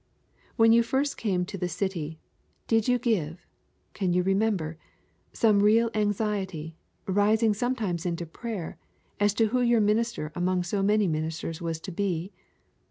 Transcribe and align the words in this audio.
When 0.55 0.71
you 0.73 0.81
first 0.81 1.15
came 1.15 1.45
to 1.45 1.59
the 1.59 1.69
city, 1.69 2.17
did 2.67 2.87
you 2.87 2.97
give, 2.97 3.45
can 3.93 4.13
you 4.13 4.23
remember, 4.23 4.79
some 5.31 5.61
real 5.61 5.91
anxiety, 5.93 6.75
rising 7.05 7.53
sometimes 7.53 8.03
into 8.03 8.25
prayer, 8.25 8.79
as 9.19 9.35
to 9.35 9.49
who 9.49 9.61
your 9.61 9.79
minister 9.79 10.31
among 10.33 10.63
so 10.63 10.81
many 10.81 11.05
ministers 11.05 11.61
was 11.61 11.79
to 11.81 11.91
be? 11.91 12.31